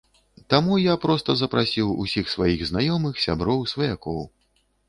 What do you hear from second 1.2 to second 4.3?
запрасіў усіх сваіх знаёмых, сяброў, сваякоў.